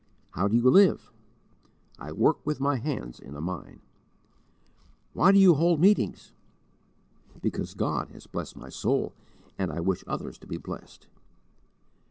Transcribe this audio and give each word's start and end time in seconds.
"How 0.31 0.47
do 0.47 0.57
you 0.57 0.67
live?" 0.67 1.11
"I 1.99 2.11
work 2.11 2.43
with 2.43 2.59
my 2.59 2.77
hands 2.77 3.19
in 3.19 3.35
a 3.35 3.39
mine." 3.39 3.81
"Why 5.13 5.31
do 5.31 5.37
you 5.37 5.53
hold 5.53 5.79
meetings?" 5.79 6.33
"Because 7.39 7.75
God 7.75 8.09
has 8.09 8.25
blessed 8.25 8.55
my 8.55 8.69
soul, 8.69 9.13
and 9.59 9.71
I 9.71 9.79
wish 9.79 10.03
others 10.07 10.39
to 10.39 10.47
be 10.47 10.57
blessed." 10.57 11.05